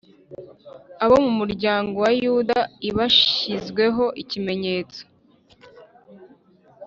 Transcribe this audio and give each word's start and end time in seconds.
Abo 1.03 1.15
mu 1.25 1.31
muryango 1.39 1.95
wa 2.03 2.11
yuda 2.21 2.59
i 2.87 2.89
bashyizweho 2.97 4.05
ikimenyetso 4.21 5.01